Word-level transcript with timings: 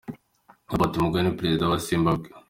Robert 0.69 0.93
Mugabe 1.03 1.23
ni 1.23 1.37
Perezida 1.39 1.69
wa 1.71 1.77
Zimbabwe. 1.87 2.27